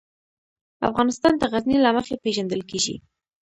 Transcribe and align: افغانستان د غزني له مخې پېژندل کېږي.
افغانستان 0.89 1.33
د 1.37 1.43
غزني 1.51 1.77
له 1.81 1.89
مخې 1.97 2.15
پېژندل 2.23 2.61
کېږي. 2.69 2.95